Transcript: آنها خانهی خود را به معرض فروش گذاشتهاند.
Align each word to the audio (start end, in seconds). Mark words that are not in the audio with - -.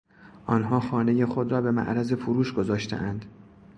آنها 0.45 0.79
خانهی 0.79 1.25
خود 1.25 1.51
را 1.51 1.61
به 1.61 1.71
معرض 1.71 2.13
فروش 2.13 2.53
گذاشتهاند. 2.53 3.25